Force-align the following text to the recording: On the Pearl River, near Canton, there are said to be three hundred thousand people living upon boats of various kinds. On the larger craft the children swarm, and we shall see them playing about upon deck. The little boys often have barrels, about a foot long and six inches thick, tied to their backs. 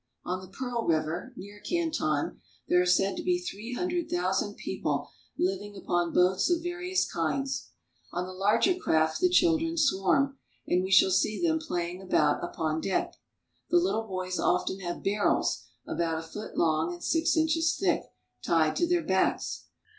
On 0.25 0.41
the 0.41 0.47
Pearl 0.47 0.87
River, 0.87 1.31
near 1.35 1.59
Canton, 1.59 2.41
there 2.67 2.81
are 2.81 2.87
said 2.87 3.15
to 3.17 3.23
be 3.23 3.37
three 3.37 3.73
hundred 3.75 4.09
thousand 4.09 4.55
people 4.55 5.07
living 5.37 5.77
upon 5.77 6.11
boats 6.11 6.49
of 6.49 6.63
various 6.63 7.05
kinds. 7.05 7.69
On 8.11 8.25
the 8.25 8.33
larger 8.33 8.73
craft 8.73 9.21
the 9.21 9.29
children 9.29 9.77
swarm, 9.77 10.39
and 10.65 10.83
we 10.83 10.89
shall 10.89 11.11
see 11.11 11.39
them 11.39 11.59
playing 11.59 12.01
about 12.01 12.43
upon 12.43 12.81
deck. 12.81 13.13
The 13.69 13.77
little 13.77 14.07
boys 14.07 14.39
often 14.39 14.79
have 14.79 15.03
barrels, 15.03 15.65
about 15.85 16.17
a 16.17 16.23
foot 16.27 16.57
long 16.57 16.91
and 16.93 17.03
six 17.03 17.37
inches 17.37 17.75
thick, 17.79 18.05
tied 18.41 18.75
to 18.77 18.87
their 18.87 19.03
backs. 19.03 19.65